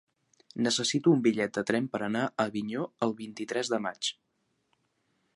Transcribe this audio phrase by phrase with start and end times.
[0.67, 4.09] Necessito un bitllet de tren per anar a Avinyó el vint-i-tres de maig.